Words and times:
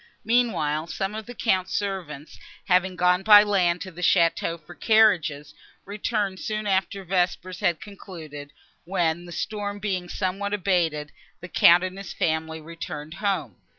Meanwhile, 0.25 0.87
some 0.87 1.13
of 1.13 1.27
the 1.27 1.35
Count's 1.35 1.75
servants, 1.75 2.39
having 2.65 2.95
gone 2.95 3.21
by 3.21 3.43
land 3.43 3.81
to 3.81 3.91
the 3.91 4.01
château 4.01 4.59
for 4.59 4.73
carriages, 4.73 5.53
returned 5.85 6.39
soon 6.39 6.65
after 6.65 7.03
vespers 7.05 7.59
had 7.59 7.79
concluded, 7.79 8.51
when, 8.83 9.25
the 9.25 9.31
storm 9.31 9.77
being 9.77 10.09
somewhat 10.09 10.55
abated, 10.55 11.11
the 11.39 11.47
Count 11.49 11.83
and 11.83 11.99
his 11.99 12.13
family 12.13 12.59
returned 12.59 13.13
home. 13.21 13.57